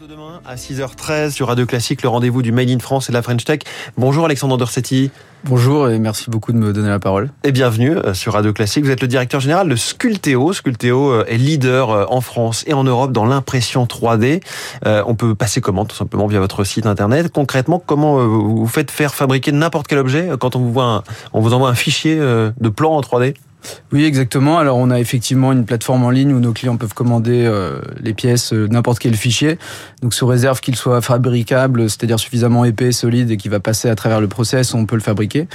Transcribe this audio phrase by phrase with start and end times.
[0.00, 3.16] de demain à 6h13 sur Radio Classique, le rendez-vous du Made in France et de
[3.16, 3.60] la French Tech.
[3.96, 5.10] Bonjour Alexandre Dorsetti.
[5.44, 7.30] Bonjour et merci beaucoup de me donner la parole.
[7.44, 8.84] Et bienvenue euh, sur Radio Classique.
[8.84, 10.52] Vous êtes le directeur général de Sculteo.
[10.52, 14.42] Sculteo euh, est leader euh, en France et en Europe dans l'impression 3D.
[14.84, 17.30] On peut passer comment Tout simplement via votre site internet.
[17.32, 21.54] Concrètement, comment vous faites faire fabriquer n'importe quel objet quand on vous, voit on vous
[21.54, 23.34] envoie un fichier de plan en 3D
[23.92, 24.58] oui, exactement.
[24.58, 28.14] Alors, on a effectivement une plateforme en ligne où nos clients peuvent commander euh, les
[28.14, 29.58] pièces, euh, n'importe quel fichier.
[30.02, 33.94] Donc, sous réserve qu'il soit fabricable, c'est-à-dire suffisamment épais, solide et qui va passer à
[33.94, 35.48] travers le process, on peut le fabriquer.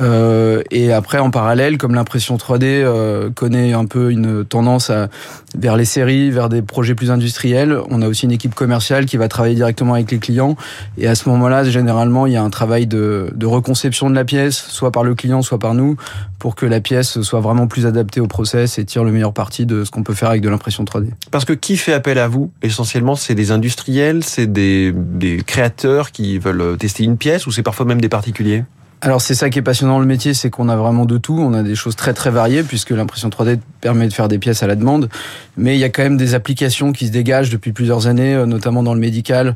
[0.00, 5.08] Euh, et après, en parallèle, comme l'impression 3D euh, connaît un peu une tendance à,
[5.56, 9.16] vers les séries, vers des projets plus industriels, on a aussi une équipe commerciale qui
[9.16, 10.56] va travailler directement avec les clients.
[10.98, 14.24] Et à ce moment-là, généralement, il y a un travail de, de reconception de la
[14.24, 15.96] pièce, soit par le client, soit par nous,
[16.38, 19.66] pour que la pièce soit vraiment plus adaptée au process et tire le meilleur parti
[19.66, 21.08] de ce qu'on peut faire avec de l'impression 3D.
[21.30, 26.12] Parce que qui fait appel à vous Essentiellement, c'est des industriels, c'est des, des créateurs
[26.12, 28.64] qui veulent tester une pièce ou c'est parfois même des particuliers?
[29.00, 31.38] Alors c'est ça qui est passionnant dans le métier, c'est qu'on a vraiment de tout.
[31.38, 34.64] On a des choses très très variées puisque l'impression 3D permet de faire des pièces
[34.64, 35.08] à la demande.
[35.56, 38.44] Mais il y a quand même des applications qui se dégagent depuis plusieurs années, euh,
[38.44, 39.54] notamment dans le médical,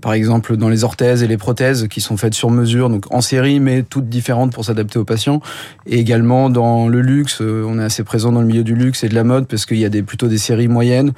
[0.00, 3.20] par exemple dans les orthèses et les prothèses qui sont faites sur mesure, donc en
[3.20, 5.40] série mais toutes différentes pour s'adapter aux patients.
[5.86, 9.04] Et également dans le luxe, euh, on est assez présent dans le milieu du luxe
[9.04, 11.12] et de la mode parce qu'il y a des, plutôt des séries moyennes.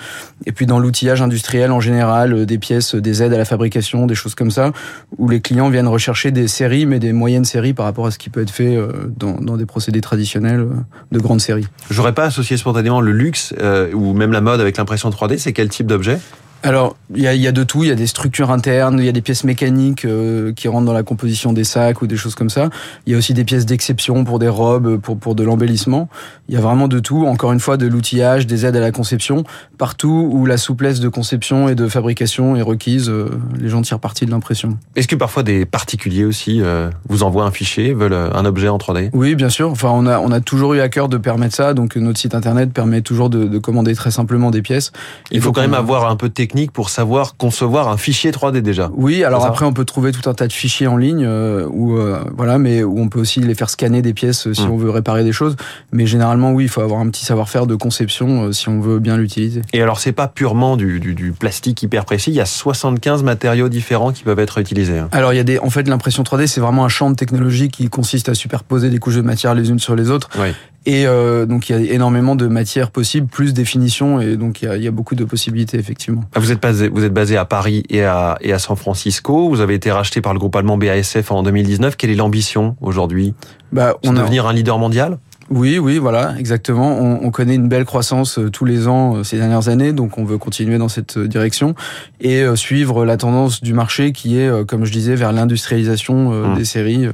[0.46, 4.06] Et puis dans l'outillage industriel en général, euh, des pièces, des aides à la fabrication,
[4.06, 4.72] des choses comme ça,
[5.18, 8.18] où les clients viennent rechercher des séries mais des moyennes séries par rapport à ce
[8.18, 10.66] qui peut être fait euh, dans, dans des procédés traditionnels
[11.10, 11.66] de grandes séries.
[11.90, 13.54] J'aurais pas associé spontanément le luxe
[13.94, 15.38] ou même la mode avec l'impression 3D.
[15.38, 16.18] C'est quel type d'objet?
[16.62, 17.84] Alors, il y a, y a, de tout.
[17.84, 20.86] Il y a des structures internes, il y a des pièces mécaniques euh, qui rentrent
[20.86, 22.68] dans la composition des sacs ou des choses comme ça.
[23.06, 26.08] Il y a aussi des pièces d'exception pour des robes, pour, pour de l'embellissement.
[26.48, 27.26] Il y a vraiment de tout.
[27.26, 29.44] Encore une fois, de l'outillage, des aides à la conception.
[29.78, 34.00] Partout où la souplesse de conception et de fabrication est requise, euh, les gens tirent
[34.00, 34.76] parti de l'impression.
[34.96, 38.76] Est-ce que parfois des particuliers aussi euh, vous envoient un fichier, veulent un objet en
[38.76, 39.70] 3D Oui, bien sûr.
[39.70, 41.72] Enfin, on a, on a toujours eu à cœur de permettre ça.
[41.72, 44.92] Donc, notre site internet permet toujours de, de commander très simplement des pièces.
[45.30, 46.34] Il faut quand même avoir un peu de
[46.72, 48.90] pour savoir concevoir un fichier 3D déjà.
[48.94, 51.96] Oui, alors après on peut trouver tout un tas de fichiers en ligne euh, où
[51.96, 54.70] euh, voilà, mais où on peut aussi les faire scanner des pièces euh, si hmm.
[54.70, 55.56] on veut réparer des choses.
[55.92, 59.16] Mais généralement oui, il faut avoir un petit savoir-faire de conception si on veut bien
[59.16, 59.62] l'utiliser.
[59.72, 63.22] Et alors c'est pas purement du, du, du, plastique hyper précis, il y a 75
[63.22, 64.98] matériaux différents qui peuvent être utilisés.
[64.98, 65.08] Hein.
[65.12, 67.68] Alors il y a des, en fait l'impression 3D c'est vraiment un champ de technologie
[67.68, 70.28] qui consiste à superposer des couches de matière les unes sur les autres.
[70.38, 70.48] Oui.
[70.86, 74.64] Et euh, donc il y a énormément de matières possibles, plus définition, et donc il
[74.64, 76.22] y a, il y a beaucoup de possibilités effectivement.
[76.34, 79.50] Ah, vous êtes basé, vous êtes basé à Paris et à, et à San Francisco.
[79.50, 81.96] Vous avez été racheté par le groupe allemand BASF en 2019.
[81.96, 83.34] Quelle est l'ambition aujourd'hui?
[83.72, 85.18] Bah, on devenir un leader mondial?
[85.50, 86.96] Oui, oui, voilà, exactement.
[87.00, 90.16] On, on, connaît une belle croissance euh, tous les ans euh, ces dernières années, donc
[90.16, 91.74] on veut continuer dans cette euh, direction
[92.20, 96.56] et suivre la tendance du marché qui est, comme je disais, vers l'industrialisation mmh.
[96.56, 97.08] des séries.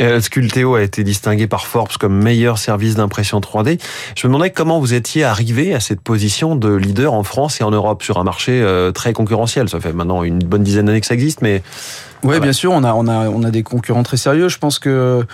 [0.00, 3.80] Euh, Sculteo a été distingué par Forbes comme meilleur service d'impression 3D.
[4.16, 7.64] Je me demandais comment vous étiez arrivé à cette position de leader en France et
[7.64, 9.68] en Europe sur un marché euh, très concurrentiel.
[9.68, 11.62] Ça fait maintenant une bonne dizaine d'années que ça existe, mais
[12.22, 14.48] oui, bien sûr, on a on a on a des concurrents très sérieux.
[14.48, 15.24] Je pense que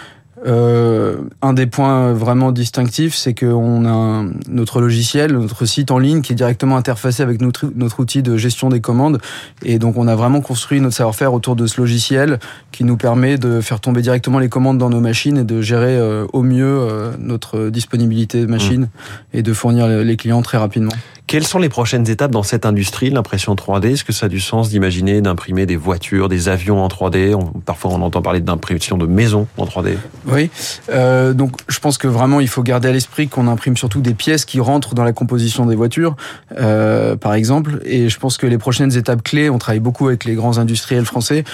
[0.47, 6.23] euh, un des points vraiment distinctifs, c'est qu'on a notre logiciel, notre site en ligne
[6.23, 9.21] qui est directement interfacé avec notre, notre outil de gestion des commandes.
[9.63, 12.39] Et donc, on a vraiment construit notre savoir-faire autour de ce logiciel
[12.73, 15.97] qui nous permet de faire tomber directement les commandes dans nos machines et de gérer
[15.97, 19.37] euh, au mieux euh, notre disponibilité de machines mmh.
[19.39, 20.93] et de fournir les clients très rapidement.
[21.27, 24.41] Quelles sont les prochaines étapes dans cette industrie, l'impression 3D Est-ce que ça a du
[24.41, 27.35] sens d'imaginer d'imprimer des voitures, des avions en 3D
[27.65, 29.97] Parfois, on entend parler d'impression de maisons en 3D.
[30.27, 30.51] Oui,
[30.91, 34.15] euh, donc je pense que vraiment, il faut garder à l'esprit qu'on imprime surtout des
[34.15, 36.17] pièces qui rentrent dans la composition des voitures,
[36.59, 37.81] euh, par exemple.
[37.85, 41.07] Et je pense que les prochaines étapes clés, on travaille beaucoup avec les grands industriels
[41.07, 41.45] français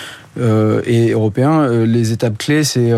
[0.41, 1.69] euh, et européens.
[1.85, 2.93] Les étapes clés, c'est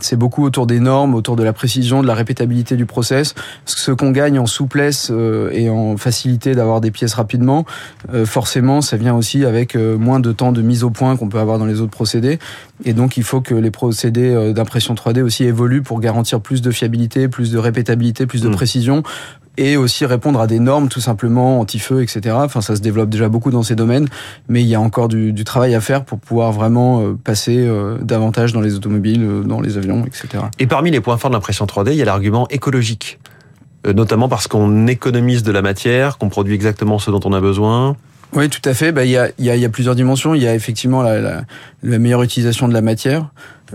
[0.00, 3.34] c'est beaucoup autour des normes, autour de la précision, de la répétabilité du process.
[3.64, 5.10] Ce qu'on gagne en souplesse
[5.52, 7.64] et en facilité d'avoir des pièces rapidement,
[8.12, 11.28] euh, forcément, ça vient aussi avec euh, moins de temps de mise au point qu'on
[11.28, 12.38] peut avoir dans les autres procédés.
[12.84, 16.62] Et donc, il faut que les procédés euh, d'impression 3D aussi évoluent pour garantir plus
[16.62, 18.52] de fiabilité, plus de répétabilité, plus de mmh.
[18.52, 19.02] précision
[19.60, 22.36] et aussi répondre à des normes tout simplement anti-feu, etc.
[22.38, 24.06] Enfin, ça se développe déjà beaucoup dans ces domaines,
[24.48, 27.68] mais il y a encore du, du travail à faire pour pouvoir vraiment passer
[28.00, 30.44] davantage dans les automobiles, dans les avions, etc.
[30.60, 33.18] Et parmi les points forts de l'impression 3D, il y a l'argument écologique.
[33.88, 37.40] Euh, notamment parce qu'on économise de la matière, qu'on produit exactement ce dont on a
[37.40, 37.96] besoin.
[38.34, 38.92] Oui, tout à fait.
[38.92, 40.34] Bah, il y, a, plusieurs dimensions.
[40.34, 41.44] Il y a effectivement la,
[41.82, 43.30] meilleure utilisation de la matière.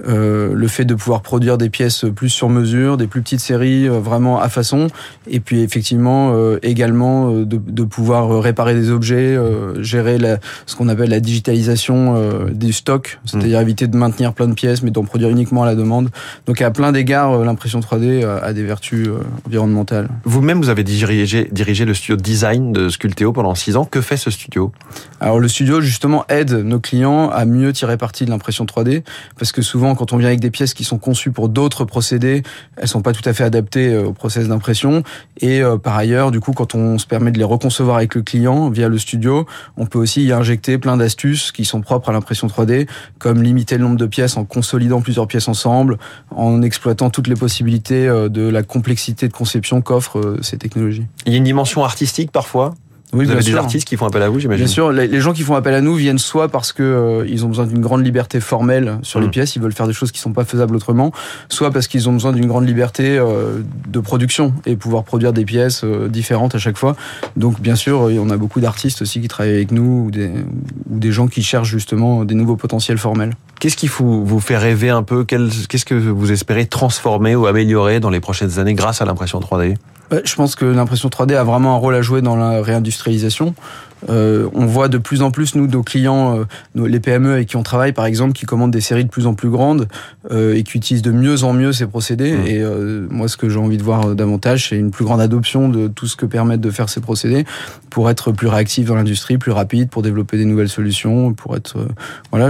[0.07, 3.87] Euh, le fait de pouvoir produire des pièces plus sur mesure, des plus petites séries
[3.87, 4.87] euh, vraiment à façon,
[5.27, 9.37] et puis effectivement euh, également de, de, pouvoir réparer des objets,
[9.79, 12.15] gérer la, ce qu'on appelle la digitalisation
[12.51, 13.61] du stock, c'est-à-dire mmh.
[13.61, 16.09] éviter de maintenir plein de pièces, mais d'en produire uniquement à la demande.
[16.47, 19.09] Donc à plein d'égards, l'impression 3D a des vertus
[19.45, 20.09] environnementales.
[20.23, 23.85] Vous-même, vous avez dirigé, dirigé le studio design de Sculteo pendant six ans.
[23.85, 24.71] Que fait ce studio?
[25.19, 29.03] Alors le studio justement aide nos clients à mieux tirer parti de l'impression 3D,
[29.37, 32.43] parce que souvent quand on vient avec des pièces qui sont conçues pour d'autres procédés,
[32.77, 35.03] elles sont pas tout à fait adaptées euh, au process d'impression.
[35.41, 38.21] Et euh, par ailleurs, du coup, quand on se permet de les reconcevoir avec le
[38.21, 39.45] client via le studio,
[39.77, 42.87] on peut aussi y injecter plein d'astuces qui sont propres à l'impression 3D,
[43.19, 45.97] comme limiter le nombre de pièces en consolidant plusieurs pièces ensemble,
[46.31, 51.05] en exploitant toutes les possibilités euh, de la complexité de conception qu'offrent ces technologies.
[51.25, 52.73] Il y a une dimension artistique parfois
[53.13, 54.65] oui, vous avez des artistes qui font appel à vous, j'imagine.
[54.65, 57.45] Bien sûr, les, gens qui font appel à nous viennent soit parce que euh, ils
[57.45, 59.31] ont besoin d'une grande liberté formelle sur les mmh.
[59.31, 61.11] pièces, ils veulent faire des choses qui sont pas faisables autrement,
[61.49, 65.45] soit parce qu'ils ont besoin d'une grande liberté euh, de production et pouvoir produire des
[65.45, 66.95] pièces euh, différentes à chaque fois.
[67.37, 70.31] Donc bien sûr, on a beaucoup d'artistes aussi qui travaillent avec nous ou des,
[70.89, 73.33] ou des gens qui cherchent justement des nouveaux potentiels formels.
[73.59, 75.23] Qu'est-ce qui vous, vous fait rêver un peu?
[75.23, 79.75] Qu'est-ce que vous espérez transformer ou améliorer dans les prochaines années grâce à l'impression 3D
[80.11, 83.55] je pense que l'impression 3D a vraiment un rôle à jouer dans la réindustrialisation.
[84.09, 86.45] Euh, on voit de plus en plus, nous, nos clients,
[86.75, 89.27] euh, les PME avec qui on travaille, par exemple, qui commandent des séries de plus
[89.27, 89.87] en plus grandes
[90.31, 92.33] euh, et qui utilisent de mieux en mieux ces procédés.
[92.33, 92.47] Mmh.
[92.47, 92.63] Et
[93.09, 96.07] moi, ce que j'ai envie de voir davantage, c'est une plus grande adoption de tout
[96.07, 97.45] ce que permettent de faire ces procédés
[97.89, 101.77] pour être plus réactif dans l'industrie, plus rapide, pour développer des nouvelles solutions, pour être...
[102.31, 102.49] voilà,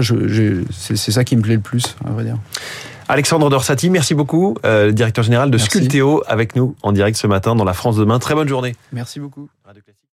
[0.72, 2.38] c'est ça qui me plaît le plus, à vrai dire.
[3.08, 7.56] Alexandre Dorsati, merci beaucoup, euh, directeur général de Sculteo, avec nous en direct ce matin
[7.56, 8.20] dans la France demain.
[8.20, 8.76] Très bonne journée.
[8.92, 9.50] Merci beaucoup.